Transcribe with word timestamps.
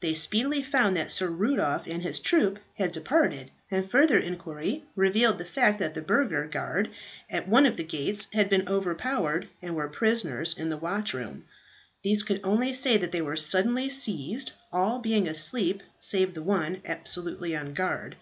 They 0.00 0.14
speedily 0.14 0.62
found 0.62 0.96
that 0.96 1.12
Sir 1.12 1.28
Rudolph 1.28 1.86
and 1.86 2.00
his 2.02 2.20
troop 2.20 2.58
had 2.78 2.90
departed; 2.90 3.50
and 3.70 3.90
further 3.90 4.18
inquiry 4.18 4.84
revealed 4.96 5.36
the 5.36 5.44
fact 5.44 5.78
that 5.78 5.92
the 5.92 6.00
burgher 6.00 6.46
guard 6.46 6.88
at 7.28 7.46
one 7.46 7.66
of 7.66 7.76
the 7.76 7.84
gates 7.84 8.28
had 8.32 8.48
been 8.48 8.66
overpowered 8.66 9.46
and 9.60 9.76
were 9.76 9.90
prisoners 9.90 10.56
in 10.56 10.70
the 10.70 10.78
watchroom. 10.78 11.44
These 12.02 12.22
could 12.22 12.40
only 12.44 12.72
say 12.72 12.96
that 12.96 13.12
they 13.12 13.20
were 13.20 13.36
suddenly 13.36 13.90
seized, 13.90 14.52
all 14.72 15.00
being 15.00 15.28
asleep 15.28 15.82
save 16.00 16.32
the 16.32 16.42
one 16.42 16.80
absolutely 16.86 17.54
on 17.54 17.74
guard. 17.74 18.16